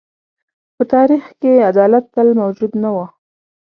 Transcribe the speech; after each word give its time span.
په 0.75 0.83
تاریخ 0.93 1.23
کې 1.39 1.65
عدالت 1.71 2.05
تل 2.13 2.27
موجود 2.41 2.71
نه 2.83 2.89
و. 2.95 2.97